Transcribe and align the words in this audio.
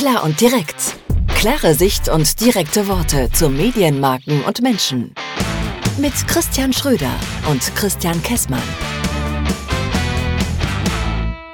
Klar 0.00 0.24
und 0.24 0.40
direkt. 0.40 0.96
Klare 1.34 1.74
Sicht 1.74 2.08
und 2.08 2.40
direkte 2.40 2.88
Worte 2.88 3.30
zu 3.32 3.50
Medienmarken 3.50 4.42
und 4.44 4.62
Menschen. 4.62 5.14
Mit 5.98 6.14
Christian 6.26 6.72
Schröder 6.72 7.14
und 7.50 7.60
Christian 7.76 8.22
Kessmann. 8.22 8.62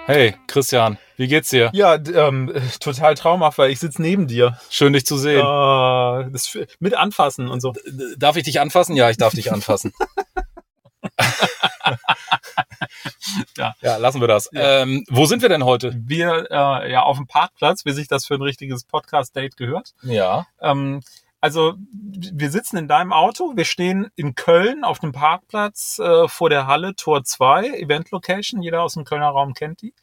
Hey, 0.04 0.36
Christian, 0.46 0.96
wie 1.16 1.26
geht's 1.26 1.50
dir? 1.50 1.70
Ja, 1.72 1.96
ähm, 1.96 2.54
total 2.78 3.16
traumhaft, 3.16 3.58
weil 3.58 3.72
ich 3.72 3.80
sitze 3.80 4.00
neben 4.00 4.28
dir. 4.28 4.56
Schön, 4.70 4.92
dich 4.92 5.06
zu 5.06 5.18
sehen. 5.18 5.40
Uh, 5.40 6.30
das, 6.30 6.56
mit 6.78 6.94
anfassen 6.94 7.48
und 7.48 7.58
so. 7.58 7.74
Darf 8.16 8.36
ich 8.36 8.44
dich 8.44 8.60
anfassen? 8.60 8.94
Ja, 8.94 9.10
ich 9.10 9.16
darf 9.16 9.34
dich 9.34 9.52
anfassen. 9.52 9.92
ja. 13.56 13.74
ja, 13.80 13.96
lassen 13.96 14.20
wir 14.20 14.28
das. 14.28 14.48
Ja. 14.52 14.82
Ähm, 14.82 15.04
wo 15.08 15.26
sind 15.26 15.42
wir 15.42 15.48
denn 15.48 15.64
heute? 15.64 15.94
Wir 15.96 16.46
äh, 16.50 16.90
ja 16.92 17.02
auf 17.02 17.16
dem 17.16 17.26
Parkplatz, 17.26 17.84
wie 17.84 17.92
sich 17.92 18.08
das 18.08 18.26
für 18.26 18.34
ein 18.34 18.42
richtiges 18.42 18.84
Podcast-Date 18.84 19.56
gehört. 19.56 19.94
Ja. 20.02 20.46
Ähm, 20.60 21.00
also 21.40 21.74
wir 21.78 22.50
sitzen 22.50 22.76
in 22.76 22.88
deinem 22.88 23.12
Auto, 23.12 23.52
wir 23.56 23.64
stehen 23.64 24.10
in 24.16 24.34
Köln 24.34 24.84
auf 24.84 24.98
dem 24.98 25.12
Parkplatz 25.12 25.98
äh, 25.98 26.28
vor 26.28 26.50
der 26.50 26.66
Halle 26.66 26.96
Tor 26.96 27.24
2, 27.24 27.68
Event 27.78 28.10
Location, 28.10 28.62
jeder 28.62 28.82
aus 28.82 28.94
dem 28.94 29.04
Kölner 29.04 29.28
Raum 29.28 29.54
kennt 29.54 29.82
die. 29.82 29.94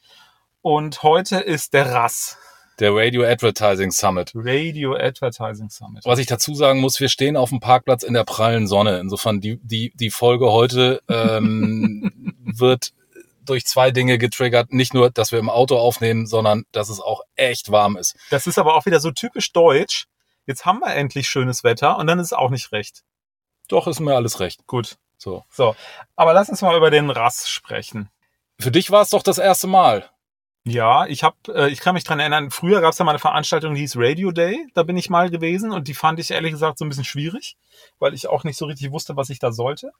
Und 0.62 1.02
heute 1.02 1.36
ist 1.36 1.74
der 1.74 1.92
RAS. 1.92 2.38
Der 2.80 2.92
Radio 2.92 3.22
Advertising 3.22 3.92
Summit. 3.92 4.32
Radio 4.34 4.96
Advertising 4.96 5.70
Summit. 5.70 6.04
Was 6.04 6.18
ich 6.18 6.26
dazu 6.26 6.54
sagen 6.54 6.80
muss, 6.80 6.98
wir 6.98 7.08
stehen 7.08 7.36
auf 7.36 7.50
dem 7.50 7.60
Parkplatz 7.60 8.02
in 8.02 8.14
der 8.14 8.24
prallen 8.24 8.66
Sonne. 8.66 8.98
Insofern 8.98 9.40
die, 9.40 9.58
die, 9.62 9.92
die 9.94 10.10
Folge 10.10 10.50
heute 10.50 11.00
ähm, 11.08 12.10
wird 12.44 12.92
durch 13.44 13.64
zwei 13.66 13.92
Dinge 13.92 14.18
getriggert. 14.18 14.72
Nicht 14.72 14.92
nur, 14.92 15.10
dass 15.10 15.30
wir 15.30 15.38
im 15.38 15.50
Auto 15.50 15.76
aufnehmen, 15.76 16.26
sondern 16.26 16.64
dass 16.72 16.88
es 16.88 17.00
auch 17.00 17.22
echt 17.36 17.70
warm 17.70 17.96
ist. 17.96 18.16
Das 18.30 18.46
ist 18.46 18.58
aber 18.58 18.74
auch 18.74 18.86
wieder 18.86 18.98
so 18.98 19.12
typisch 19.12 19.52
deutsch. 19.52 20.06
Jetzt 20.46 20.66
haben 20.66 20.80
wir 20.80 20.94
endlich 20.94 21.28
schönes 21.28 21.62
Wetter 21.62 21.96
und 21.98 22.06
dann 22.06 22.18
ist 22.18 22.26
es 22.26 22.32
auch 22.32 22.50
nicht 22.50 22.72
recht. 22.72 23.02
Doch, 23.68 23.86
ist 23.86 24.00
mir 24.00 24.14
alles 24.14 24.40
recht. 24.40 24.66
Gut. 24.66 24.96
So. 25.16 25.44
So. 25.48 25.76
Aber 26.16 26.34
lass 26.34 26.48
uns 26.48 26.60
mal 26.60 26.76
über 26.76 26.90
den 26.90 27.10
Rass 27.10 27.48
sprechen. 27.48 28.10
Für 28.58 28.70
dich 28.70 28.90
war 28.90 29.02
es 29.02 29.10
doch 29.10 29.22
das 29.22 29.38
erste 29.38 29.66
Mal. 29.66 30.10
Ja, 30.66 31.04
ich 31.06 31.22
habe, 31.22 31.36
äh, 31.48 31.70
ich 31.70 31.80
kann 31.80 31.92
mich 31.94 32.04
dran 32.04 32.20
erinnern, 32.20 32.50
früher 32.50 32.80
gab 32.80 32.92
es 32.92 32.98
ja 32.98 33.04
mal 33.04 33.10
eine 33.12 33.18
Veranstaltung, 33.18 33.74
die 33.74 33.82
hieß 33.82 33.96
Radio 33.98 34.32
Day, 34.32 34.66
da 34.72 34.82
bin 34.82 34.96
ich 34.96 35.10
mal 35.10 35.28
gewesen 35.28 35.72
und 35.72 35.88
die 35.88 35.94
fand 35.94 36.18
ich 36.18 36.30
ehrlich 36.30 36.52
gesagt 36.52 36.78
so 36.78 36.86
ein 36.86 36.88
bisschen 36.88 37.04
schwierig, 37.04 37.58
weil 37.98 38.14
ich 38.14 38.28
auch 38.28 38.44
nicht 38.44 38.56
so 38.56 38.64
richtig 38.64 38.90
wusste, 38.90 39.14
was 39.14 39.28
ich 39.28 39.38
da 39.38 39.52
sollte. 39.52 39.92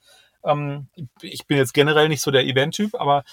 Ähm, 0.43 0.89
ich 1.21 1.47
bin 1.47 1.59
jetzt 1.59 1.75
generell 1.75 2.09
nicht 2.09 2.23
so 2.23 2.31
der 2.31 2.47
Event-Typ, 2.47 2.95
aber 2.95 3.25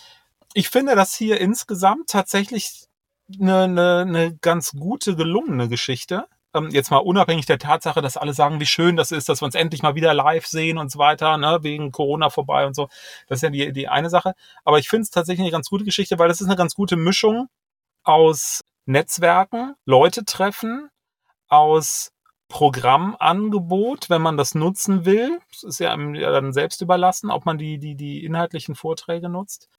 ich 0.54 0.70
finde 0.70 0.94
das 0.96 1.16
hier 1.16 1.40
insgesamt 1.40 2.10
tatsächlich 2.10 2.88
eine, 3.40 3.64
eine, 3.64 4.00
eine 4.00 4.38
ganz 4.42 4.74
gute, 4.74 5.16
gelungene 5.16 5.70
Geschichte 5.70 6.26
ähm, 6.54 6.70
jetzt 6.72 6.92
mal 6.92 6.98
unabhängig 6.98 7.46
der 7.46 7.60
Tatsache, 7.60 8.02
dass 8.02 8.18
alle 8.18 8.34
sagen, 8.34 8.60
wie 8.60 8.66
schön 8.66 8.96
das 8.96 9.12
ist, 9.12 9.30
dass 9.30 9.42
wir 9.42 9.46
uns 9.46 9.56
endlich 9.56 9.84
mal 9.84 9.96
wieder 9.96 10.14
live 10.14 10.46
sehen 10.46 10.78
und 10.78 10.92
so 10.92 11.00
weiter, 11.00 11.38
ne, 11.38 11.60
wegen 11.62 11.92
Corona 11.92 12.30
vorbei 12.30 12.66
und 12.66 12.76
so. 12.76 12.90
Das 13.28 13.38
ist 13.38 13.44
ja 13.44 13.50
die, 13.50 13.72
die 13.74 13.88
eine 13.88 14.10
Sache. 14.10 14.34
Aber 14.64 14.80
ich 14.80 14.90
finde 14.90 15.04
es 15.04 15.10
tatsächlich 15.10 15.44
eine 15.44 15.52
ganz 15.52 15.70
gute 15.70 15.86
Geschichte, 15.86 16.20
weil 16.20 16.28
das 16.28 16.42
ist 16.42 16.48
eine 16.48 16.58
ganz 16.58 16.76
gute 16.76 16.96
Mischung 16.96 17.48
aus 18.04 18.62
Netzwerken, 18.86 19.76
Leute 19.86 20.26
treffen, 20.26 20.90
aus 21.48 22.12
Programmangebot, 22.50 24.10
wenn 24.10 24.22
man 24.22 24.36
das 24.36 24.56
nutzen 24.56 25.06
will. 25.06 25.40
Es 25.52 25.64
ist 25.64 25.80
ja 25.80 25.94
einem 25.94 26.14
dann 26.14 26.52
selbst 26.52 26.82
überlassen, 26.82 27.32
ob 27.32 27.46
man 27.46 27.58
die, 27.58 27.80
die, 27.80 27.96
die 27.96 28.26
inhaltlichen 28.26 28.76
Vorträge 28.76 29.30
nutzt. 29.30 29.70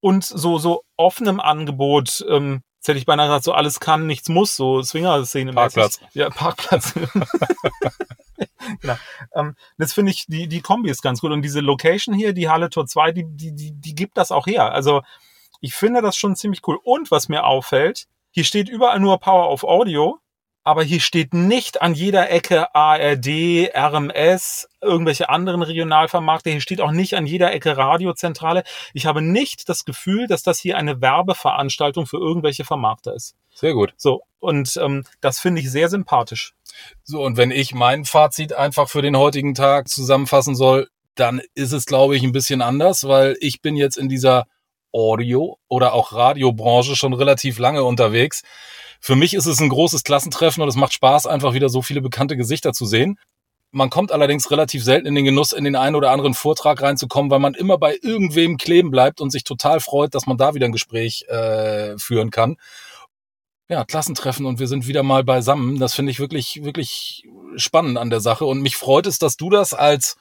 Und 0.00 0.24
so, 0.24 0.58
so 0.58 0.82
offenem 0.96 1.40
Angebot, 1.40 2.24
ähm, 2.28 2.62
Jetzt 2.86 2.90
hätte 2.90 2.98
ich 3.00 3.06
beinahe 3.06 3.26
gesagt, 3.26 3.42
so 3.42 3.52
alles 3.52 3.80
kann, 3.80 4.06
nichts 4.06 4.28
muss, 4.28 4.54
so 4.54 4.80
Swinger-Szene. 4.80 5.52
Parkplatz. 5.52 5.98
Ja, 6.12 6.30
Parkplatz. 6.30 6.94
genau. 8.80 8.94
Ähm, 9.34 9.56
das 9.76 9.92
finde 9.92 10.12
ich, 10.12 10.26
die, 10.28 10.46
die 10.46 10.60
Kombi 10.60 10.88
ist 10.88 11.02
ganz 11.02 11.20
gut. 11.20 11.32
Und 11.32 11.42
diese 11.42 11.58
Location 11.58 12.14
hier, 12.14 12.32
die 12.32 12.48
Halle 12.48 12.70
Tor 12.70 12.86
2, 12.86 13.10
die, 13.10 13.24
die, 13.26 13.52
die, 13.52 13.72
die 13.72 13.94
gibt 13.96 14.16
das 14.16 14.30
auch 14.30 14.46
her. 14.46 14.70
Also 14.70 15.02
ich 15.60 15.74
finde 15.74 16.00
das 16.00 16.16
schon 16.16 16.36
ziemlich 16.36 16.60
cool. 16.68 16.78
Und 16.84 17.10
was 17.10 17.28
mir 17.28 17.44
auffällt, 17.44 18.06
hier 18.30 18.44
steht 18.44 18.68
überall 18.68 19.00
nur 19.00 19.18
Power 19.18 19.50
of 19.50 19.64
Audio 19.64 20.20
aber 20.66 20.82
hier 20.82 20.98
steht 20.98 21.32
nicht 21.32 21.80
an 21.80 21.94
jeder 21.94 22.28
Ecke 22.28 22.74
ARD, 22.74 23.70
RMS, 23.72 24.68
irgendwelche 24.80 25.28
anderen 25.28 25.62
Regionalvermarkter. 25.62 26.50
Hier 26.50 26.60
steht 26.60 26.80
auch 26.80 26.90
nicht 26.90 27.14
an 27.14 27.24
jeder 27.24 27.52
Ecke 27.52 27.76
Radiozentrale. 27.76 28.64
Ich 28.92 29.06
habe 29.06 29.22
nicht 29.22 29.68
das 29.68 29.84
Gefühl, 29.84 30.26
dass 30.26 30.42
das 30.42 30.58
hier 30.58 30.76
eine 30.76 31.00
Werbeveranstaltung 31.00 32.06
für 32.06 32.16
irgendwelche 32.16 32.64
Vermarkter 32.64 33.14
ist. 33.14 33.36
Sehr 33.54 33.74
gut. 33.74 33.94
So, 33.96 34.22
und 34.40 34.76
ähm, 34.82 35.04
das 35.20 35.38
finde 35.38 35.60
ich 35.60 35.70
sehr 35.70 35.88
sympathisch. 35.88 36.52
So, 37.04 37.22
und 37.22 37.36
wenn 37.36 37.52
ich 37.52 37.72
mein 37.72 38.04
Fazit 38.04 38.52
einfach 38.52 38.88
für 38.88 39.02
den 39.02 39.16
heutigen 39.16 39.54
Tag 39.54 39.86
zusammenfassen 39.86 40.56
soll, 40.56 40.88
dann 41.14 41.42
ist 41.54 41.70
es, 41.70 41.86
glaube 41.86 42.16
ich, 42.16 42.24
ein 42.24 42.32
bisschen 42.32 42.60
anders, 42.60 43.06
weil 43.06 43.36
ich 43.38 43.62
bin 43.62 43.76
jetzt 43.76 43.96
in 43.96 44.08
dieser 44.08 44.48
Audio- 44.90 45.58
oder 45.68 45.92
auch 45.92 46.12
Radiobranche 46.12 46.96
schon 46.96 47.12
relativ 47.12 47.60
lange 47.60 47.84
unterwegs. 47.84 48.42
Für 49.00 49.16
mich 49.16 49.34
ist 49.34 49.46
es 49.46 49.60
ein 49.60 49.68
großes 49.68 50.04
Klassentreffen 50.04 50.62
und 50.62 50.68
es 50.68 50.76
macht 50.76 50.92
Spaß, 50.92 51.26
einfach 51.26 51.54
wieder 51.54 51.68
so 51.68 51.82
viele 51.82 52.00
bekannte 52.00 52.36
Gesichter 52.36 52.72
zu 52.72 52.86
sehen. 52.86 53.18
Man 53.72 53.90
kommt 53.90 54.12
allerdings 54.12 54.50
relativ 54.50 54.84
selten 54.84 55.06
in 55.06 55.14
den 55.14 55.24
Genuss, 55.24 55.52
in 55.52 55.64
den 55.64 55.76
einen 55.76 55.96
oder 55.96 56.10
anderen 56.10 56.34
Vortrag 56.34 56.80
reinzukommen, 56.80 57.30
weil 57.30 57.40
man 57.40 57.54
immer 57.54 57.78
bei 57.78 57.98
irgendwem 58.00 58.56
kleben 58.56 58.90
bleibt 58.90 59.20
und 59.20 59.30
sich 59.30 59.44
total 59.44 59.80
freut, 59.80 60.14
dass 60.14 60.26
man 60.26 60.38
da 60.38 60.54
wieder 60.54 60.66
ein 60.66 60.72
Gespräch 60.72 61.24
äh, 61.28 61.98
führen 61.98 62.30
kann. 62.30 62.56
Ja, 63.68 63.84
Klassentreffen 63.84 64.46
und 64.46 64.60
wir 64.60 64.68
sind 64.68 64.86
wieder 64.86 65.02
mal 65.02 65.24
beisammen. 65.24 65.78
Das 65.80 65.94
finde 65.94 66.12
ich 66.12 66.20
wirklich, 66.20 66.62
wirklich 66.62 67.24
spannend 67.56 67.98
an 67.98 68.10
der 68.10 68.20
Sache. 68.20 68.46
Und 68.46 68.62
mich 68.62 68.76
freut 68.76 69.06
es, 69.06 69.18
dass 69.18 69.36
du 69.36 69.50
das 69.50 69.74
als, 69.74 70.16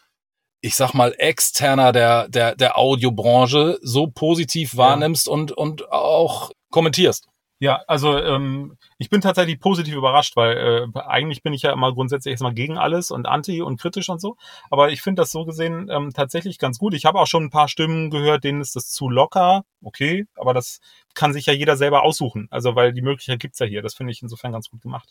ich 0.61 0.75
sag 0.75 0.93
mal, 0.93 1.13
externer 1.17 1.91
der, 1.91 2.27
der, 2.27 2.55
der 2.55 2.77
Audiobranche 2.77 3.77
so 3.83 4.07
positiv 4.07 4.75
wahrnimmst 4.77 5.27
ja. 5.27 5.33
und, 5.33 5.51
und 5.51 5.91
auch 5.91 6.51
kommentierst. 6.71 7.27
Ja, 7.59 7.81
also 7.87 8.17
ähm, 8.17 8.77
ich 8.97 9.09
bin 9.09 9.21
tatsächlich 9.21 9.59
positiv 9.61 9.95
überrascht, 9.95 10.35
weil 10.35 10.91
äh, 10.95 10.99
eigentlich 10.99 11.41
bin 11.41 11.53
ich 11.53 11.61
ja 11.61 11.71
immer 11.71 11.93
grundsätzlich 11.93 12.31
erstmal 12.31 12.53
gegen 12.53 12.77
alles 12.77 13.11
und 13.11 13.27
anti 13.27 13.61
und 13.61 13.79
kritisch 13.79 14.09
und 14.09 14.19
so. 14.19 14.35
Aber 14.69 14.91
ich 14.91 15.01
finde 15.01 15.21
das 15.21 15.31
so 15.31 15.45
gesehen 15.45 15.89
ähm, 15.89 16.11
tatsächlich 16.13 16.59
ganz 16.59 16.79
gut. 16.79 16.93
Ich 16.93 17.05
habe 17.05 17.19
auch 17.19 17.27
schon 17.27 17.45
ein 17.45 17.49
paar 17.51 17.69
Stimmen 17.69 18.09
gehört, 18.09 18.43
denen 18.43 18.59
ist 18.59 18.75
das 18.75 18.89
zu 18.89 19.09
locker. 19.09 19.63
Okay, 19.81 20.25
aber 20.35 20.53
das 20.53 20.79
kann 21.13 21.31
sich 21.31 21.45
ja 21.45 21.53
jeder 21.53 21.77
selber 21.77 22.03
aussuchen. 22.03 22.47
Also 22.51 22.75
weil 22.75 22.91
die 22.91 23.01
Möglichkeit 23.01 23.39
gibt's 23.39 23.59
ja 23.59 23.65
hier. 23.65 23.81
Das 23.81 23.93
finde 23.93 24.11
ich 24.11 24.21
insofern 24.21 24.51
ganz 24.51 24.69
gut 24.69 24.81
gemacht. 24.81 25.09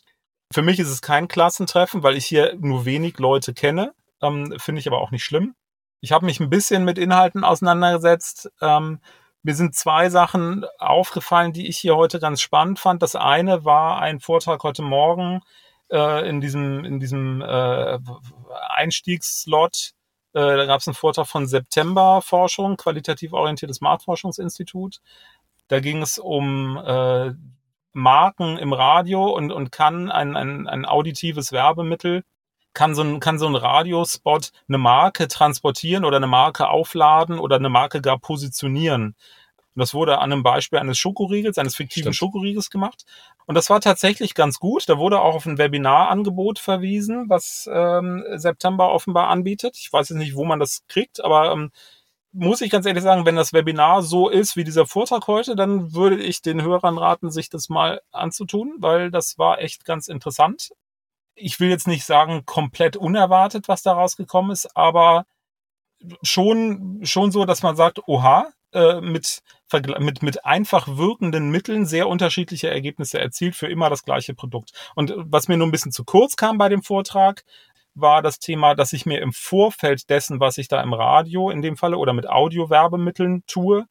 Für 0.53 0.61
mich 0.61 0.79
ist 0.79 0.89
es 0.89 1.01
kein 1.01 1.27
Klassentreffen, 1.27 2.03
weil 2.03 2.15
ich 2.15 2.27
hier 2.27 2.55
nur 2.59 2.85
wenig 2.85 3.17
Leute 3.17 3.55
kenne. 3.55 3.93
Ähm, 4.21 4.53
finde 4.59 4.79
ich 4.79 4.87
aber 4.87 5.01
auch 5.01 5.09
nicht 5.09 5.23
schlimm. 5.23 5.55
Ich 6.01 6.11
habe 6.11 6.27
mich 6.27 6.39
ein 6.39 6.51
bisschen 6.51 6.85
mit 6.85 6.99
Inhalten 6.99 7.43
auseinandergesetzt. 7.43 8.51
Ähm, 8.61 8.99
mir 9.45 9.53
sind 9.53 9.75
zwei 9.75 10.09
Sachen 10.09 10.65
aufgefallen, 10.79 11.53
die 11.53 11.67
ich 11.67 11.77
hier 11.77 11.95
heute 11.95 12.19
ganz 12.19 12.41
spannend 12.41 12.79
fand. 12.79 13.03
Das 13.03 13.15
eine 13.15 13.63
war 13.63 13.99
ein 13.99 14.19
Vortrag 14.19 14.63
heute 14.63 14.81
Morgen 14.81 15.41
äh, 15.91 16.27
in 16.27 16.41
diesem, 16.41 16.83
in 16.83 16.99
diesem 16.99 17.41
äh, 17.41 17.99
Einstiegsslot. 18.69 19.91
Äh, 20.33 20.57
da 20.57 20.65
gab 20.65 20.81
es 20.81 20.87
einen 20.87 20.95
Vortrag 20.95 21.27
von 21.27 21.45
September 21.45 22.23
Forschung, 22.23 22.75
qualitativ 22.75 23.33
orientiertes 23.33 23.81
Marktforschungsinstitut. 23.81 24.99
Da 25.67 25.79
ging 25.79 26.01
es 26.01 26.17
um 26.17 26.77
äh, 26.83 27.33
Marken 27.93 28.57
im 28.57 28.73
Radio 28.73 29.29
und, 29.29 29.51
und 29.51 29.71
kann 29.71 30.09
ein, 30.09 30.35
ein, 30.35 30.67
ein 30.67 30.85
auditives 30.85 31.51
Werbemittel 31.51 32.23
kann 32.75 32.93
so 32.93 33.01
ein, 33.01 33.19
kann 33.19 33.39
so 33.39 33.47
ein 33.47 33.55
Radiospot 33.55 34.51
eine 34.67 34.77
Marke 34.77 35.27
transportieren 35.27 36.05
oder 36.05 36.17
eine 36.17 36.27
Marke 36.27 36.67
aufladen 36.67 37.39
oder 37.39 37.55
eine 37.55 37.69
Marke 37.69 38.01
gar 38.01 38.19
positionieren. 38.19 39.15
Und 39.75 39.79
das 39.79 39.93
wurde 39.93 40.19
an 40.19 40.31
einem 40.31 40.43
Beispiel 40.43 40.79
eines 40.79 40.97
Schokoriegels, 40.97 41.57
eines 41.57 41.75
fiktiven 41.75 42.13
Stimmt. 42.13 42.15
Schokoriegels 42.15 42.69
gemacht. 42.69 43.05
Und 43.45 43.55
das 43.55 43.69
war 43.69 43.81
tatsächlich 43.81 44.35
ganz 44.35 44.59
gut. 44.59 44.87
Da 44.87 44.97
wurde 44.97 45.19
auch 45.19 45.35
auf 45.35 45.45
ein 45.45 45.57
Webinarangebot 45.57 46.59
verwiesen, 46.59 47.29
was 47.29 47.69
ähm, 47.71 48.23
September 48.35 48.91
offenbar 48.91 49.29
anbietet. 49.29 49.77
Ich 49.77 49.91
weiß 49.91 50.09
jetzt 50.09 50.17
nicht, 50.17 50.35
wo 50.35 50.45
man 50.45 50.59
das 50.59 50.83
kriegt, 50.87 51.23
aber 51.23 51.51
ähm, 51.51 51.71
muss 52.31 52.61
ich 52.61 52.69
ganz 52.69 52.85
ehrlich 52.85 53.03
sagen, 53.03 53.25
wenn 53.25 53.37
das 53.37 53.53
Webinar 53.53 54.01
so 54.01 54.29
ist 54.29 54.57
wie 54.57 54.65
dieser 54.65 54.85
Vortrag 54.85 55.27
heute, 55.27 55.55
dann 55.55 55.93
würde 55.93 56.21
ich 56.21 56.41
den 56.41 56.61
Hörern 56.61 56.97
raten, 56.97 57.31
sich 57.31 57.49
das 57.49 57.69
mal 57.69 58.01
anzutun, 58.11 58.75
weil 58.79 59.11
das 59.11 59.37
war 59.37 59.59
echt 59.59 59.85
ganz 59.85 60.09
interessant 60.09 60.71
ich 61.35 61.59
will 61.59 61.69
jetzt 61.69 61.87
nicht 61.87 62.05
sagen 62.05 62.45
komplett 62.45 62.97
unerwartet, 62.97 63.67
was 63.67 63.83
da 63.83 63.93
rausgekommen 63.93 64.51
ist, 64.51 64.75
aber 64.75 65.25
schon, 66.21 67.01
schon 67.03 67.31
so, 67.31 67.45
dass 67.45 67.63
man 67.63 67.75
sagt, 67.75 68.07
oha, 68.07 68.49
äh, 68.73 69.01
mit, 69.01 69.41
mit, 69.99 70.23
mit 70.23 70.45
einfach 70.45 70.87
wirkenden 70.87 71.49
Mitteln 71.49 71.85
sehr 71.85 72.07
unterschiedliche 72.07 72.69
Ergebnisse 72.69 73.19
erzielt 73.19 73.55
für 73.55 73.67
immer 73.67 73.89
das 73.89 74.03
gleiche 74.03 74.33
Produkt. 74.33 74.71
Und 74.95 75.13
was 75.17 75.47
mir 75.47 75.57
nur 75.57 75.67
ein 75.67 75.71
bisschen 75.71 75.91
zu 75.91 76.03
kurz 76.03 76.35
kam 76.35 76.57
bei 76.57 76.69
dem 76.69 76.83
Vortrag, 76.83 77.43
war 77.93 78.21
das 78.21 78.39
Thema, 78.39 78.75
dass 78.75 78.93
ich 78.93 79.05
mir 79.05 79.21
im 79.21 79.31
Vorfeld 79.31 80.09
dessen, 80.09 80.39
was 80.41 80.57
ich 80.57 80.67
da 80.67 80.81
im 80.83 80.93
Radio 80.93 81.49
in 81.49 81.61
dem 81.61 81.77
Falle 81.77 81.97
oder 81.97 82.13
mit 82.13 82.27
Audiowerbemitteln 82.27 83.43
tue, 83.47 83.85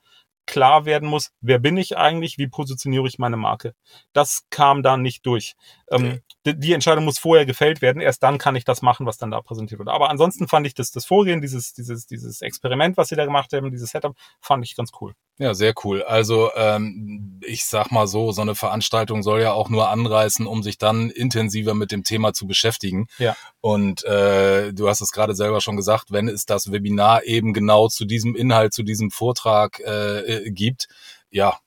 klar 0.46 0.84
werden 0.84 1.08
muss, 1.08 1.30
wer 1.40 1.58
bin 1.58 1.76
ich 1.76 1.96
eigentlich, 1.96 2.38
wie 2.38 2.48
positioniere 2.48 3.06
ich 3.06 3.18
meine 3.18 3.36
Marke. 3.36 3.74
Das 4.12 4.44
kam 4.50 4.82
da 4.82 4.96
nicht 4.96 5.26
durch. 5.26 5.54
Ähm, 5.90 6.20
die, 6.46 6.58
die, 6.58 6.72
Entscheidung 6.72 7.04
muss 7.04 7.18
vorher 7.18 7.46
gefällt 7.46 7.82
werden, 7.82 8.00
erst 8.00 8.22
dann 8.22 8.38
kann 8.38 8.56
ich 8.56 8.64
das 8.64 8.82
machen, 8.82 9.06
was 9.06 9.16
dann 9.16 9.30
da 9.30 9.40
präsentiert 9.40 9.78
wird. 9.78 9.88
Aber 9.88 10.10
ansonsten 10.10 10.48
fand 10.48 10.66
ich 10.66 10.74
das, 10.74 10.90
das 10.90 11.06
Vorgehen, 11.06 11.40
dieses, 11.40 11.72
dieses, 11.72 12.06
dieses 12.06 12.42
Experiment, 12.42 12.96
was 12.96 13.08
sie 13.08 13.16
da 13.16 13.24
gemacht 13.24 13.52
haben, 13.52 13.70
dieses 13.70 13.90
Setup, 13.90 14.16
fand 14.40 14.64
ich 14.64 14.76
ganz 14.76 14.92
cool. 15.00 15.14
Ja, 15.36 15.52
sehr 15.52 15.74
cool. 15.82 16.02
Also 16.04 16.50
ähm, 16.54 17.40
ich 17.44 17.64
sag 17.66 17.90
mal 17.90 18.06
so, 18.06 18.30
so 18.30 18.40
eine 18.40 18.54
Veranstaltung 18.54 19.24
soll 19.24 19.42
ja 19.42 19.52
auch 19.52 19.68
nur 19.68 19.88
anreißen, 19.88 20.46
um 20.46 20.62
sich 20.62 20.78
dann 20.78 21.10
intensiver 21.10 21.74
mit 21.74 21.90
dem 21.90 22.04
Thema 22.04 22.32
zu 22.32 22.46
beschäftigen. 22.46 23.08
Ja. 23.18 23.36
Und 23.60 24.04
äh, 24.04 24.72
du 24.72 24.88
hast 24.88 25.00
es 25.00 25.10
gerade 25.10 25.34
selber 25.34 25.60
schon 25.60 25.76
gesagt, 25.76 26.12
wenn 26.12 26.28
es 26.28 26.46
das 26.46 26.70
Webinar 26.70 27.24
eben 27.24 27.52
genau 27.52 27.88
zu 27.88 28.04
diesem 28.04 28.36
Inhalt, 28.36 28.74
zu 28.74 28.84
diesem 28.84 29.10
Vortrag 29.10 29.80
äh, 29.80 30.20
gibt, 30.42 30.88
ja, 31.34 31.58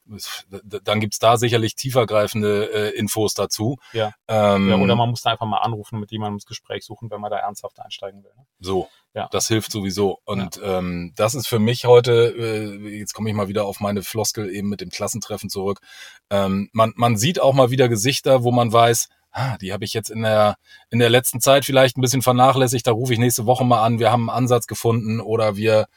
dann 0.61 1.01
gibt's 1.01 1.19
da 1.19 1.35
sicherlich 1.35 1.75
tiefergreifende 1.75 2.71
äh, 2.71 2.97
Infos 2.97 3.33
dazu. 3.33 3.77
Ja. 3.91 4.13
Ähm, 4.29 4.69
ja. 4.69 4.77
Oder 4.77 4.95
man 4.95 5.09
muss 5.09 5.23
da 5.23 5.31
einfach 5.31 5.45
mal 5.45 5.57
anrufen 5.57 5.99
mit 5.99 6.09
jemandem 6.09 6.37
das 6.37 6.45
Gespräch 6.45 6.85
suchen, 6.85 7.11
wenn 7.11 7.19
man 7.19 7.31
da 7.31 7.37
ernsthaft 7.37 7.77
einsteigen 7.81 8.23
will. 8.23 8.31
Ne? 8.37 8.45
So, 8.61 8.87
ja. 9.13 9.27
das 9.29 9.49
hilft 9.49 9.73
sowieso. 9.73 10.19
Und 10.23 10.55
ja. 10.55 10.77
ähm, 10.77 11.11
das 11.17 11.35
ist 11.35 11.49
für 11.49 11.59
mich 11.59 11.83
heute, 11.83 12.33
äh, 12.37 12.97
jetzt 12.97 13.13
komme 13.13 13.29
ich 13.29 13.35
mal 13.35 13.49
wieder 13.49 13.65
auf 13.65 13.81
meine 13.81 14.03
Floskel 14.03 14.49
eben 14.49 14.69
mit 14.69 14.79
dem 14.79 14.89
Klassentreffen 14.89 15.49
zurück. 15.49 15.81
Ähm, 16.29 16.69
man, 16.71 16.93
man 16.95 17.17
sieht 17.17 17.41
auch 17.41 17.53
mal 17.53 17.69
wieder 17.69 17.89
Gesichter, 17.89 18.43
wo 18.43 18.53
man 18.53 18.71
weiß, 18.71 19.09
ah, 19.31 19.57
die 19.57 19.73
habe 19.73 19.83
ich 19.83 19.93
jetzt 19.93 20.09
in 20.09 20.21
der, 20.21 20.55
in 20.91 20.99
der 20.99 21.09
letzten 21.09 21.41
Zeit 21.41 21.65
vielleicht 21.65 21.97
ein 21.97 22.01
bisschen 22.01 22.21
vernachlässigt, 22.21 22.87
da 22.87 22.91
rufe 22.91 23.11
ich 23.11 23.19
nächste 23.19 23.45
Woche 23.45 23.65
mal 23.65 23.83
an, 23.83 23.99
wir 23.99 24.13
haben 24.13 24.29
einen 24.29 24.37
Ansatz 24.37 24.65
gefunden 24.65 25.19
oder 25.19 25.57
wir 25.57 25.87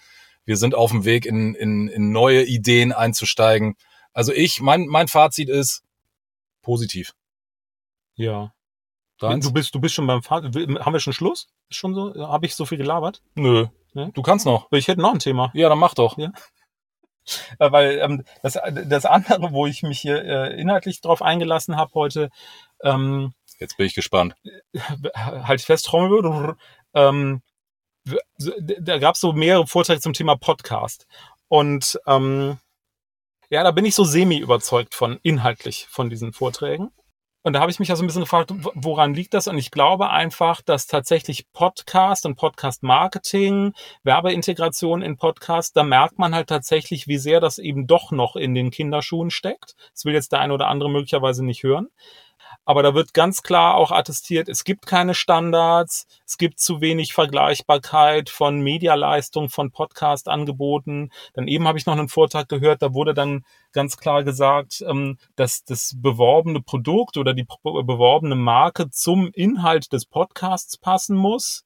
wir 0.51 0.57
sind 0.57 0.75
auf 0.75 0.91
dem 0.91 1.05
Weg, 1.05 1.27
in, 1.27 1.55
in, 1.55 1.87
in 1.87 2.11
neue 2.11 2.43
Ideen 2.43 2.93
einzusteigen. 2.93 3.77
Also 4.13 4.33
ich, 4.33 4.61
mein, 4.61 4.87
mein 4.87 5.07
Fazit 5.07 5.49
ist 5.49 5.85
positiv. 6.61 7.13
Ja. 8.17 8.53
Deins? 9.21 9.47
Du 9.47 9.53
bist, 9.53 9.73
du 9.77 9.81
bist 9.81 9.95
schon 9.95 10.09
beim 10.09 10.25
Fazit. 10.25 10.57
Haben 10.57 10.93
wir 10.93 10.99
schon 10.99 11.13
Schluss? 11.13 11.47
Ist 11.69 11.77
schon 11.77 11.95
so? 11.95 12.13
Habe 12.17 12.47
ich 12.47 12.57
so 12.57 12.67
viel 12.67 12.79
gelabert? 12.79 13.23
Nö. 13.37 13.69
Ja? 13.95 14.07
Du 14.07 14.23
kannst 14.23 14.45
noch. 14.45 14.67
Ich 14.73 14.89
hätte 14.89 15.01
noch 15.01 15.13
ein 15.13 15.21
Thema. 15.21 15.53
Ja, 15.55 15.69
dann 15.69 15.79
mach 15.79 15.95
doch. 15.95 16.19
Ja. 16.19 16.33
Äh, 17.61 17.71
weil 17.71 17.99
ähm, 17.99 18.25
das, 18.43 18.59
das 18.87 19.05
andere, 19.05 19.53
wo 19.53 19.67
ich 19.67 19.83
mich 19.83 20.01
hier 20.01 20.25
äh, 20.25 20.59
inhaltlich 20.59 21.01
drauf 21.01 21.23
eingelassen 21.23 21.77
habe 21.77 21.93
heute, 21.95 22.31
ähm, 22.83 23.35
jetzt 23.61 23.77
bin 23.77 23.87
ich 23.87 23.95
gespannt. 23.95 24.35
Halt 25.15 25.61
fest, 25.61 25.85
Trommel, 25.85 26.57
ähm, 26.95 27.43
da 28.81 28.99
gab 28.99 29.15
es 29.15 29.21
so 29.21 29.33
mehrere 29.33 29.67
Vorträge 29.67 30.01
zum 30.01 30.13
Thema 30.13 30.37
Podcast. 30.37 31.07
Und 31.49 31.99
ähm, 32.07 32.59
ja, 33.51 33.65
da 33.65 33.73
bin 33.73 33.85
ich 33.85 33.95
so 33.95 34.05
semi 34.05 34.39
überzeugt 34.39 34.95
von, 34.95 35.19
inhaltlich 35.23 35.87
von 35.91 36.09
diesen 36.09 36.33
Vorträgen. 36.33 36.91
Und 37.43 37.55
da 37.55 37.61
habe 37.61 37.71
ich 37.71 37.79
mich 37.79 37.89
ja 37.89 37.97
so 37.97 38.05
ein 38.05 38.07
bisschen 38.07 38.23
gefragt, 38.23 38.53
woran 38.75 39.15
liegt 39.15 39.33
das? 39.33 39.49
Und 39.49 39.57
ich 39.57 39.71
glaube 39.71 40.11
einfach, 40.11 40.61
dass 40.61 40.87
tatsächlich 40.87 41.51
Podcast 41.53 42.27
und 42.27 42.37
Podcast-Marketing, 42.37 43.73
Werbeintegration 44.03 45.01
in 45.01 45.17
Podcast, 45.17 45.75
da 45.75 45.83
merkt 45.83 46.19
man 46.19 46.35
halt 46.35 46.49
tatsächlich, 46.49 47.09
wie 47.09 47.17
sehr 47.17 47.41
das 47.41 47.59
eben 47.59 47.87
doch 47.87 48.13
noch 48.13 48.37
in 48.37 48.55
den 48.55 48.71
Kinderschuhen 48.71 49.31
steckt. 49.31 49.75
Das 49.95 50.05
will 50.05 50.13
jetzt 50.13 50.33
der 50.33 50.41
eine 50.41 50.53
oder 50.53 50.69
andere 50.69 50.91
möglicherweise 50.91 51.43
nicht 51.43 51.63
hören. 51.63 51.89
Aber 52.65 52.83
da 52.83 52.95
wird 52.95 53.15
ganz 53.15 53.43
klar 53.43 53.77
auch 53.77 53.91
attestiert, 53.91 54.49
es 54.49 54.65
gibt 54.65 54.87
keine 54.87 55.15
Standards, 55.15 56.07
es 56.27 56.39
gibt 56.39 56.61
zu 56.61 56.81
wenig 56.81 57.15
Vergleichbarkeit 57.15 58.31
von 58.31 58.61
Medialeistung, 58.61 59.49
von 59.49 59.71
Podcast-Angeboten. 59.71 61.11
Dann 61.35 61.49
eben 61.49 61.67
habe 61.67 61.79
ich 61.79 61.87
noch 61.87 61.97
einen 61.97 62.09
Vortrag 62.09 62.49
gehört, 62.49 62.83
da 62.83 62.95
wurde 62.95 63.15
dann 63.15 63.45
ganz 63.73 63.97
klar 63.97 64.25
gesagt, 64.25 64.85
ähm, 64.87 65.19
dass 65.37 65.65
das 65.65 65.95
beworbene 65.97 66.61
Produkt 66.61 67.17
oder 67.17 67.35
die 67.35 67.47
beworbene 67.63 68.35
Marke 68.35 68.91
zum 68.91 69.31
Inhalt 69.33 69.93
des 69.93 70.07
Podcasts 70.07 70.77
passen 70.79 71.17
muss. 71.17 71.65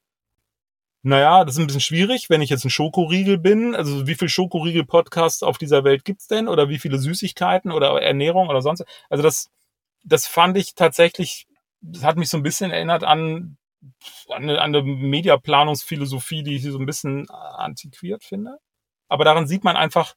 Naja, 1.06 1.44
das 1.44 1.56
ist 1.56 1.60
ein 1.60 1.66
bisschen 1.66 1.82
schwierig, 1.82 2.31
wenn 2.31 2.40
ich 2.40 2.48
jetzt 2.48 2.64
ein 2.64 2.70
Schokoriegel 2.70 3.36
bin. 3.36 3.75
Also 3.75 4.06
wie 4.06 4.14
viel 4.14 4.31
Schokoriegel-Podcasts 4.31 5.42
auf 5.42 5.58
dieser 5.58 5.84
Welt 5.84 6.06
gibt's 6.06 6.28
denn? 6.28 6.48
Oder 6.48 6.70
wie 6.70 6.78
viele 6.78 6.98
Süßigkeiten 6.98 7.72
oder 7.72 8.00
Ernährung 8.00 8.48
oder 8.48 8.62
sonst? 8.62 8.86
Also 9.10 9.22
das 9.22 9.50
das 10.04 10.26
fand 10.26 10.56
ich 10.56 10.74
tatsächlich, 10.74 11.46
das 11.80 12.04
hat 12.04 12.16
mich 12.16 12.28
so 12.28 12.36
ein 12.36 12.42
bisschen 12.42 12.70
erinnert 12.70 13.04
an, 13.04 13.56
an 14.28 14.42
eine, 14.42 14.60
an 14.60 14.74
eine 14.74 14.82
Mediaplanungsphilosophie, 14.82 16.42
die 16.42 16.56
ich 16.56 16.62
so 16.62 16.78
ein 16.78 16.86
bisschen 16.86 17.28
antiquiert 17.30 18.24
finde. 18.24 18.58
Aber 19.08 19.24
daran 19.24 19.46
sieht 19.46 19.64
man 19.64 19.76
einfach, 19.76 20.14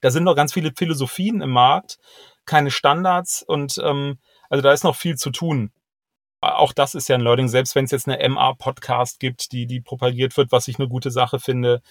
da 0.00 0.10
sind 0.10 0.24
noch 0.24 0.36
ganz 0.36 0.52
viele 0.52 0.72
Philosophien 0.76 1.40
im 1.40 1.50
Markt, 1.50 1.98
keine 2.46 2.70
Standards 2.70 3.42
und 3.42 3.78
ähm, 3.84 4.18
also 4.48 4.62
da 4.62 4.72
ist 4.72 4.84
noch 4.84 4.96
viel 4.96 5.16
zu 5.16 5.30
tun. 5.30 5.72
Auch 6.40 6.72
das 6.72 6.94
ist 6.94 7.08
ja 7.08 7.16
ein 7.16 7.20
Learning, 7.20 7.48
selbst 7.48 7.74
wenn 7.74 7.84
es 7.84 7.90
jetzt 7.90 8.08
eine 8.08 8.26
MA-Podcast 8.28 9.20
gibt, 9.20 9.52
die, 9.52 9.66
die 9.66 9.80
propagiert 9.80 10.36
wird, 10.36 10.52
was 10.52 10.68
ich 10.68 10.78
eine 10.78 10.88
gute 10.88 11.10
Sache 11.10 11.38
finde, 11.38 11.82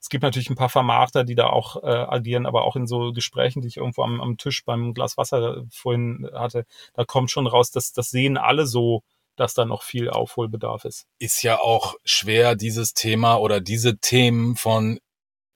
es 0.00 0.08
gibt 0.08 0.22
natürlich 0.22 0.50
ein 0.50 0.56
paar 0.56 0.68
Vermarkter, 0.68 1.24
die 1.24 1.34
da 1.34 1.48
auch 1.48 1.82
äh, 1.82 1.88
agieren, 1.88 2.46
aber 2.46 2.64
auch 2.64 2.76
in 2.76 2.86
so 2.86 3.12
Gesprächen, 3.12 3.62
die 3.62 3.68
ich 3.68 3.78
irgendwo 3.78 4.04
am, 4.04 4.20
am 4.20 4.36
Tisch 4.36 4.64
beim 4.64 4.94
Glas 4.94 5.16
Wasser 5.16 5.64
vorhin 5.70 6.28
hatte, 6.32 6.64
da 6.94 7.04
kommt 7.04 7.30
schon 7.30 7.48
raus, 7.48 7.72
dass 7.72 7.92
das 7.92 8.10
sehen 8.10 8.36
alle 8.36 8.66
so, 8.66 9.02
dass 9.34 9.54
da 9.54 9.64
noch 9.64 9.82
viel 9.82 10.08
Aufholbedarf 10.08 10.84
ist. 10.84 11.06
Ist 11.18 11.42
ja 11.42 11.60
auch 11.60 11.94
schwer, 12.04 12.54
dieses 12.54 12.94
Thema 12.94 13.36
oder 13.36 13.60
diese 13.60 13.98
Themen 13.98 14.56
von 14.56 14.98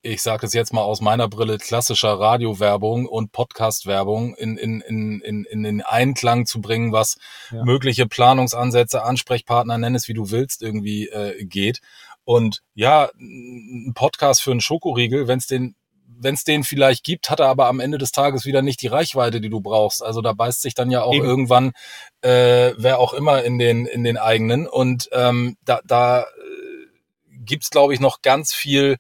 ich 0.02 0.23
sage 0.23 0.47
es 0.47 0.55
jetzt 0.55 0.73
mal 0.73 0.82
aus 0.82 1.00
meiner 1.00 1.29
Brille, 1.29 1.58
klassischer 1.58 2.19
Radiowerbung 2.19 3.06
und 3.06 3.32
Podcastwerbung 3.32 4.35
in, 4.35 4.56
in, 4.56 4.81
in, 4.81 5.20
in, 5.20 5.44
in 5.44 5.62
den 5.62 5.82
Einklang 5.82 6.47
zu 6.47 6.61
bringen, 6.61 6.93
was 6.93 7.19
ja. 7.50 7.64
mögliche 7.64 8.06
Planungsansätze, 8.06 9.02
Ansprechpartner, 9.02 9.76
nenn 9.76 9.94
es 9.94 10.08
wie 10.08 10.14
du 10.14 10.31
willst, 10.31 10.62
irgendwie 10.62 11.08
äh, 11.08 11.44
geht. 11.44 11.81
Und 12.25 12.62
ja, 12.75 13.11
ein 13.19 13.93
Podcast 13.94 14.43
für 14.43 14.52
einen 14.52 14.61
Schokoriegel, 14.61 15.29
wenn 15.29 15.38
es 15.38 15.47
den 15.47 15.75
wenn 16.23 16.35
es 16.35 16.44
den 16.44 16.64
vielleicht 16.64 17.03
gibt, 17.03 17.31
hat 17.31 17.41
er 17.41 17.46
aber 17.46 17.67
am 17.67 17.81
Ende 17.81 17.96
des 17.96 18.12
Tages 18.12 18.44
wieder 18.44 18.61
nicht 18.61 18.82
die 18.82 18.88
Reichweite, 18.88 19.41
die 19.41 19.49
du 19.49 19.62
brauchst. 19.62 20.05
Also 20.05 20.20
da 20.20 20.35
beißt 20.35 20.61
sich 20.61 20.75
dann 20.75 20.91
ja 20.91 21.03
auch 21.03 21.14
Eben. 21.14 21.25
irgendwann 21.25 21.73
äh, 22.20 22.75
wer 22.76 22.99
auch 22.99 23.14
immer 23.14 23.43
in 23.43 23.58
den 23.58 23.87
in 23.87 24.05
den 24.05 24.19
eigenen. 24.19 24.67
Und 24.67 25.08
ähm, 25.12 25.56
da, 25.64 25.81
da 25.85 26.23
äh, 26.23 26.25
gibt's 27.38 27.70
glaube 27.70 27.94
ich 27.94 28.00
noch 28.00 28.20
ganz 28.20 28.53
viel 28.53 28.99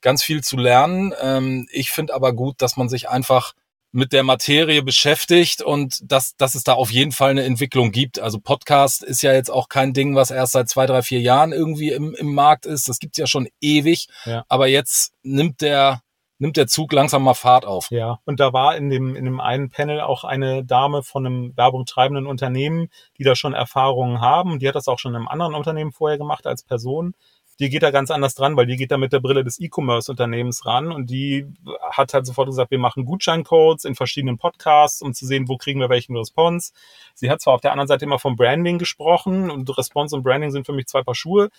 ganz 0.00 0.22
viel 0.22 0.42
zu 0.42 0.56
lernen. 0.56 1.14
Ähm, 1.20 1.68
ich 1.70 1.90
finde 1.90 2.14
aber 2.14 2.32
gut, 2.32 2.62
dass 2.62 2.76
man 2.76 2.88
sich 2.88 3.08
einfach 3.08 3.54
mit 3.92 4.12
der 4.12 4.22
Materie 4.22 4.82
beschäftigt 4.82 5.62
und 5.62 6.00
dass, 6.10 6.36
dass 6.36 6.54
es 6.54 6.62
da 6.62 6.74
auf 6.74 6.90
jeden 6.90 7.12
Fall 7.12 7.30
eine 7.30 7.42
Entwicklung 7.42 7.90
gibt. 7.90 8.20
Also 8.20 8.38
Podcast 8.38 9.02
ist 9.02 9.22
ja 9.22 9.32
jetzt 9.32 9.50
auch 9.50 9.68
kein 9.68 9.92
Ding, 9.92 10.14
was 10.14 10.30
erst 10.30 10.52
seit 10.52 10.68
zwei, 10.68 10.86
drei, 10.86 11.02
vier 11.02 11.20
Jahren 11.20 11.52
irgendwie 11.52 11.90
im, 11.90 12.14
im 12.14 12.32
Markt 12.32 12.66
ist. 12.66 12.88
Das 12.88 12.98
gibt's 13.00 13.18
ja 13.18 13.26
schon 13.26 13.48
ewig. 13.60 14.06
Ja. 14.24 14.44
Aber 14.48 14.68
jetzt 14.68 15.12
nimmt 15.22 15.60
der, 15.60 16.02
nimmt 16.38 16.56
der 16.56 16.68
Zug 16.68 16.92
langsam 16.92 17.24
mal 17.24 17.34
Fahrt 17.34 17.64
auf. 17.64 17.90
Ja, 17.90 18.20
und 18.24 18.38
da 18.38 18.52
war 18.52 18.76
in 18.76 18.90
dem, 18.90 19.16
in 19.16 19.24
dem 19.24 19.40
einen 19.40 19.70
Panel 19.70 20.00
auch 20.00 20.22
eine 20.22 20.64
Dame 20.64 21.02
von 21.02 21.26
einem 21.26 21.56
werbungtreibenden 21.56 22.26
Unternehmen, 22.26 22.90
die 23.18 23.24
da 23.24 23.34
schon 23.34 23.54
Erfahrungen 23.54 24.20
haben. 24.20 24.60
Die 24.60 24.68
hat 24.68 24.76
das 24.76 24.86
auch 24.86 25.00
schon 25.00 25.12
in 25.12 25.16
einem 25.16 25.28
anderen 25.28 25.56
Unternehmen 25.56 25.90
vorher 25.90 26.18
gemacht 26.18 26.46
als 26.46 26.62
Person 26.62 27.14
die 27.60 27.68
geht 27.68 27.82
da 27.82 27.90
ganz 27.90 28.10
anders 28.10 28.34
dran, 28.34 28.56
weil 28.56 28.66
die 28.66 28.76
geht 28.76 28.90
da 28.90 28.96
mit 28.96 29.12
der 29.12 29.20
Brille 29.20 29.44
des 29.44 29.60
E-Commerce-Unternehmens 29.60 30.64
ran 30.64 30.90
und 30.90 31.10
die 31.10 31.46
hat 31.90 32.14
halt 32.14 32.26
sofort 32.26 32.48
gesagt, 32.48 32.70
wir 32.70 32.78
machen 32.78 33.04
Gutscheincodes 33.04 33.84
in 33.84 33.94
verschiedenen 33.94 34.38
Podcasts, 34.38 35.02
um 35.02 35.12
zu 35.12 35.26
sehen, 35.26 35.46
wo 35.46 35.58
kriegen 35.58 35.78
wir 35.78 35.90
welchen 35.90 36.16
Response. 36.16 36.72
Sie 37.14 37.30
hat 37.30 37.42
zwar 37.42 37.54
auf 37.54 37.60
der 37.60 37.72
anderen 37.72 37.88
Seite 37.88 38.06
immer 38.06 38.18
vom 38.18 38.34
Branding 38.34 38.78
gesprochen 38.78 39.50
und 39.50 39.76
Response 39.76 40.16
und 40.16 40.22
Branding 40.22 40.50
sind 40.50 40.64
für 40.64 40.72
mich 40.72 40.86
zwei 40.86 41.02
Paar 41.02 41.14
Schuhe, 41.14 41.50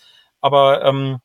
aber 0.41 0.83
ähm, 0.83 1.19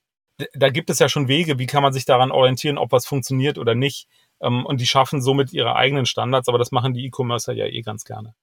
da 0.52 0.68
gibt 0.68 0.90
es 0.90 0.98
ja 0.98 1.08
schon 1.08 1.28
Wege, 1.28 1.58
wie 1.58 1.66
kann 1.66 1.82
man 1.82 1.94
sich 1.94 2.04
daran 2.04 2.30
orientieren, 2.30 2.76
ob 2.76 2.92
was 2.92 3.06
funktioniert 3.06 3.56
oder 3.56 3.74
nicht. 3.74 4.06
Ähm, 4.40 4.66
und 4.66 4.82
die 4.82 4.86
schaffen 4.86 5.22
somit 5.22 5.54
ihre 5.54 5.74
eigenen 5.76 6.04
Standards, 6.04 6.48
aber 6.48 6.58
das 6.58 6.70
machen 6.70 6.92
die 6.92 7.06
E-Commercer 7.06 7.54
ja 7.54 7.64
eh 7.64 7.80
ganz 7.80 8.04
gerne 8.04 8.34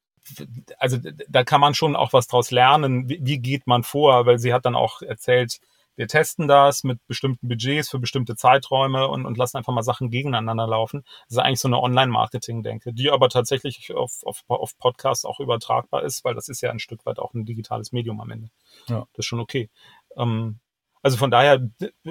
also 0.78 0.98
da 1.28 1.44
kann 1.44 1.60
man 1.60 1.74
schon 1.74 1.98
auch 1.98 2.14
was 2.14 2.28
draus 2.28 2.50
lernen. 2.52 3.10
Wie, 3.10 3.20
wie, 3.22 3.40
geht 3.40 3.68
man 3.68 3.84
vor? 3.84 4.26
Weil 4.26 4.40
sie 4.40 4.54
hat 4.54 4.66
dann 4.66 4.76
auch 4.76 5.02
erzählt, 5.02 5.60
wir 5.96 6.08
testen 6.08 6.48
das 6.48 6.84
mit 6.84 7.06
bestimmten 7.08 7.48
Budgets 7.48 7.90
für 7.90 8.00
bestimmte 8.00 8.36
Zeiträume 8.36 9.08
und, 9.08 9.26
und 9.26 9.38
lassen 9.38 9.58
einfach 9.58 9.74
mal 9.74 9.84
Sachen 9.84 10.10
gegeneinander 10.10 10.68
laufen. 10.68 11.04
Das 11.28 11.38
ist 11.38 11.38
eigentlich 11.38 11.60
so 11.60 11.68
eine 11.68 11.80
Online-Marketing-Denke, 11.80 12.94
die 12.94 13.12
aber 13.12 13.30
tatsächlich 13.30 13.94
auf, 13.94 14.24
auf, 14.24 14.44
auf 14.48 14.78
Podcasts 14.78 15.26
auch 15.26 15.40
übertragbar 15.40 16.04
ist, 16.04 16.24
weil 16.24 16.36
das 16.36 16.50
ist 16.50 16.62
ja 16.62 16.72
ein 16.72 16.80
Stück 16.80 17.06
weit 17.06 17.20
auch 17.20 17.34
ein 17.34 17.46
digitales 17.46 17.92
Medium 17.92 18.20
am 18.22 18.32
Ende. 18.32 18.50
Ja. 18.88 19.08
Das 19.14 19.20
ist 19.20 19.26
schon 19.26 19.40
okay. 19.40 19.70
Ähm, 20.18 20.60
also 21.02 21.18
von 21.18 21.32
daher 21.32 21.70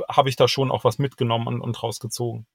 habe 0.09 0.29
ich 0.29 0.37
da 0.37 0.47
schon 0.49 0.71
auch 0.71 0.85
was 0.85 0.99
mitgenommen 0.99 1.47
und, 1.47 1.61
und 1.61 1.83
rausgezogen. 1.83 2.47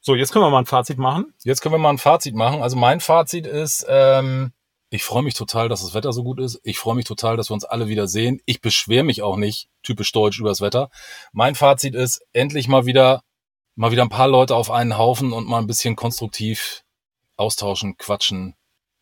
So, 0.00 0.14
jetzt 0.14 0.32
können 0.32 0.44
wir 0.44 0.50
mal 0.50 0.58
ein 0.58 0.66
Fazit 0.66 0.98
machen. 0.98 1.32
Jetzt 1.44 1.60
können 1.60 1.74
wir 1.74 1.78
mal 1.78 1.90
ein 1.90 1.98
Fazit 1.98 2.34
machen. 2.34 2.62
Also 2.62 2.76
mein 2.76 3.00
Fazit 3.00 3.46
ist, 3.46 3.86
ähm, 3.88 4.52
ich 4.92 5.04
freue 5.04 5.22
mich 5.22 5.32
total, 5.32 5.70
dass 5.70 5.80
das 5.80 5.94
Wetter 5.94 6.12
so 6.12 6.22
gut 6.22 6.38
ist. 6.38 6.60
Ich 6.64 6.78
freue 6.78 6.94
mich 6.94 7.06
total, 7.06 7.38
dass 7.38 7.48
wir 7.48 7.54
uns 7.54 7.64
alle 7.64 7.88
wieder 7.88 8.08
sehen. 8.08 8.42
Ich 8.44 8.60
beschwere 8.60 9.04
mich 9.04 9.22
auch 9.22 9.38
nicht, 9.38 9.70
typisch 9.82 10.12
deutsch, 10.12 10.38
übers 10.38 10.60
Wetter. 10.60 10.90
Mein 11.32 11.54
Fazit 11.54 11.94
ist, 11.94 12.20
endlich 12.34 12.68
mal 12.68 12.84
wieder 12.84 13.22
mal 13.74 13.90
wieder 13.90 14.02
ein 14.02 14.10
paar 14.10 14.28
Leute 14.28 14.54
auf 14.54 14.70
einen 14.70 14.98
Haufen 14.98 15.32
und 15.32 15.48
mal 15.48 15.60
ein 15.60 15.66
bisschen 15.66 15.96
konstruktiv 15.96 16.84
austauschen, 17.36 17.96
quatschen. 17.96 18.54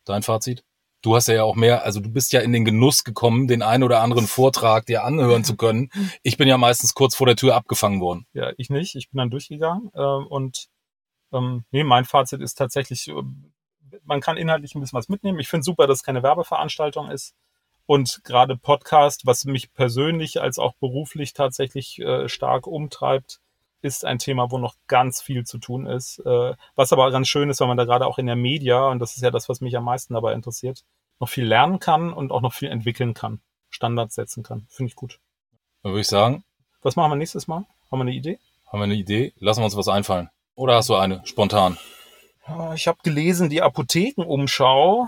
Dein 0.05 0.23
Fazit? 0.23 0.63
Du 1.01 1.13
hast 1.13 1.27
ja 1.27 1.43
auch 1.43 1.55
mehr, 1.55 1.83
also 1.83 1.99
du 1.99 2.09
bist 2.09 2.31
ja 2.31 2.39
in 2.39 2.53
den 2.53 2.63
Genuss 2.63 3.03
gekommen, 3.03 3.49
den 3.49 3.61
einen 3.61 3.83
oder 3.83 4.01
anderen 4.01 4.27
Vortrag 4.27 4.85
dir 4.85 5.03
anhören 5.03 5.43
zu 5.43 5.57
können. 5.57 5.89
Ich 6.23 6.37
bin 6.37 6.47
ja 6.47 6.57
meistens 6.57 6.93
kurz 6.93 7.15
vor 7.15 7.27
der 7.27 7.35
Tür 7.35 7.55
abgefangen 7.55 7.99
worden. 7.99 8.27
Ja, 8.31 8.53
ich 8.55 8.69
nicht. 8.69 8.95
Ich 8.95 9.09
bin 9.09 9.17
dann 9.17 9.29
durchgegangen. 9.29 9.91
Äh, 9.93 9.99
und 9.99 10.67
ähm, 11.33 11.65
nee, 11.71 11.83
mein 11.83 12.05
Fazit 12.05 12.39
ist 12.39 12.53
tatsächlich, 12.55 13.09
äh, 13.09 13.23
man 14.03 14.21
kann 14.21 14.37
inhaltlich 14.37 14.75
ein 14.75 14.81
bisschen 14.81 14.97
was 14.97 15.09
mitnehmen. 15.09 15.39
Ich 15.39 15.47
finde 15.47 15.63
super, 15.63 15.87
dass 15.87 15.99
es 15.99 16.03
keine 16.03 16.23
Werbeveranstaltung 16.23 17.09
ist. 17.09 17.35
Und 17.85 18.21
gerade 18.23 18.55
Podcast, 18.55 19.25
was 19.25 19.45
mich 19.45 19.73
persönlich 19.73 20.41
als 20.41 20.59
auch 20.59 20.73
beruflich 20.75 21.33
tatsächlich 21.33 21.99
äh, 21.99 22.29
stark 22.29 22.67
umtreibt, 22.67 23.39
ist 23.81 24.05
ein 24.05 24.19
Thema, 24.19 24.51
wo 24.51 24.57
noch 24.57 24.75
ganz 24.87 25.21
viel 25.21 25.43
zu 25.43 25.57
tun 25.57 25.87
ist. 25.87 26.19
Äh, 26.19 26.53
was 26.75 26.93
aber 26.93 27.11
ganz 27.11 27.27
schön 27.27 27.49
ist, 27.49 27.59
weil 27.59 27.67
man 27.67 27.77
da 27.77 27.85
gerade 27.85 28.05
auch 28.05 28.19
in 28.19 28.27
der 28.27 28.35
Media, 28.35 28.87
und 28.87 28.99
das 28.99 29.15
ist 29.15 29.23
ja 29.23 29.31
das, 29.31 29.49
was 29.49 29.61
mich 29.61 29.75
am 29.75 29.83
meisten 29.83 30.13
dabei 30.13 30.33
interessiert, 30.33 30.83
noch 31.19 31.29
viel 31.29 31.45
lernen 31.45 31.79
kann 31.79 32.13
und 32.13 32.31
auch 32.31 32.41
noch 32.41 32.53
viel 32.53 32.69
entwickeln 32.69 33.13
kann, 33.13 33.41
Standards 33.69 34.15
setzen 34.15 34.43
kann. 34.43 34.67
Finde 34.69 34.89
ich 34.89 34.95
gut. 34.95 35.19
Dann 35.83 35.93
würde 35.93 36.01
ich 36.01 36.07
sagen, 36.07 36.43
Was 36.83 36.95
machen 36.95 37.11
wir 37.11 37.15
nächstes 37.15 37.47
Mal? 37.47 37.65
Haben 37.91 37.99
wir 37.99 38.01
eine 38.01 38.13
Idee? 38.13 38.39
haben 38.71 38.79
wir 38.79 38.85
eine 38.85 38.95
Idee? 38.95 39.33
Lassen 39.37 39.61
wir 39.61 39.65
uns 39.65 39.75
was 39.75 39.89
einfallen. 39.89 40.29
Oder 40.55 40.75
hast 40.75 40.89
du 40.89 40.95
eine? 40.95 41.21
Spontan. 41.25 41.77
Ich 42.75 42.87
habe 42.87 42.97
gelesen, 43.03 43.49
die 43.49 43.61
Apothekenumschau 43.61 45.07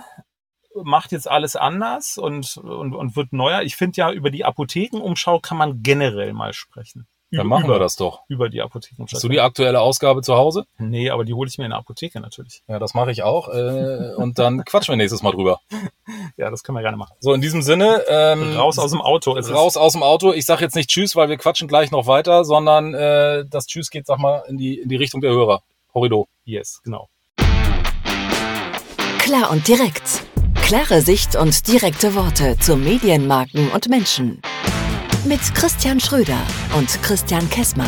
macht 0.83 1.11
jetzt 1.11 1.29
alles 1.29 1.55
anders 1.55 2.17
und, 2.17 2.57
und, 2.57 2.95
und 2.95 3.15
wird 3.15 3.31
neuer. 3.33 3.61
Ich 3.61 3.75
finde 3.75 3.97
ja, 3.97 4.11
über 4.11 4.31
die 4.31 4.43
Apothekenumschau 4.45 5.39
kann 5.39 5.57
man 5.57 5.83
generell 5.83 6.33
mal 6.33 6.53
sprechen. 6.53 7.07
Dann 7.31 7.47
Über- 7.47 7.57
machen 7.57 7.69
wir 7.69 7.79
das 7.79 7.95
doch. 7.95 8.21
Über 8.27 8.47
die 8.49 8.61
Apothekenumschau. 8.61 9.15
Hast 9.15 9.23
du 9.23 9.29
die 9.29 9.39
aktuelle 9.41 9.81
Ausgabe 9.81 10.21
zu 10.21 10.35
Hause? 10.35 10.65
Nee, 10.77 11.09
aber 11.09 11.25
die 11.25 11.33
hole 11.33 11.47
ich 11.49 11.57
mir 11.57 11.65
in 11.65 11.71
der 11.71 11.79
Apotheke 11.79 12.19
natürlich. 12.19 12.61
Ja, 12.67 12.77
das 12.77 12.93
mache 12.93 13.11
ich 13.11 13.23
auch. 13.23 13.49
Äh, 13.49 14.13
und 14.15 14.37
dann 14.37 14.63
quatschen 14.65 14.93
wir 14.93 14.97
nächstes 14.97 15.23
Mal 15.23 15.31
drüber. 15.31 15.59
Ja, 16.37 16.51
das 16.51 16.63
können 16.63 16.77
wir 16.77 16.83
gerne 16.83 16.97
machen. 16.97 17.15
So, 17.19 17.33
in 17.33 17.41
diesem 17.41 17.63
Sinne, 17.63 18.03
ähm, 18.07 18.55
Raus 18.55 18.77
aus 18.77 18.91
dem 18.91 19.01
Auto. 19.01 19.35
Ist- 19.35 19.51
raus 19.51 19.77
aus 19.77 19.93
dem 19.93 20.03
Auto. 20.03 20.31
Ich 20.31 20.45
sag 20.45 20.61
jetzt 20.61 20.75
nicht 20.75 20.89
Tschüss, 20.89 21.15
weil 21.15 21.29
wir 21.29 21.37
quatschen 21.37 21.67
gleich 21.67 21.89
noch 21.91 22.05
weiter, 22.05 22.45
sondern 22.45 22.93
äh, 22.93 23.45
das 23.49 23.65
Tschüss 23.65 23.89
geht, 23.89 24.05
sag 24.05 24.19
mal, 24.19 24.43
in 24.47 24.57
die, 24.57 24.79
in 24.79 24.89
die 24.89 24.95
Richtung 24.95 25.21
der 25.21 25.31
Hörer. 25.31 25.63
Horrido. 25.93 26.27
Yes, 26.45 26.81
genau. 26.83 27.09
Klar 29.23 29.51
und 29.51 29.65
direkt. 29.69 30.25
Klare 30.63 31.01
Sicht 31.01 31.37
und 31.37 31.69
direkte 31.69 32.13
Worte 32.13 32.57
zu 32.59 32.75
Medienmarken 32.75 33.69
und 33.71 33.87
Menschen. 33.87 34.41
Mit 35.23 35.39
Christian 35.55 36.01
Schröder 36.01 36.41
und 36.77 37.01
Christian 37.01 37.49
Kessmann. 37.49 37.87